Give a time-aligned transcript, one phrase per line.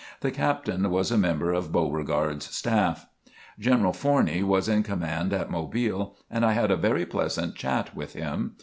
[0.21, 3.05] The Captain was a member of Beauregard's staff.
[3.59, 8.13] General Forney was in command at Mobile and I had a very pleasant chat with
[8.13, 8.55] him.